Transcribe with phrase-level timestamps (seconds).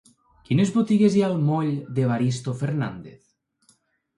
[0.45, 1.69] Quines botigues hi ha al moll
[1.99, 3.21] d'Evaristo Fernández?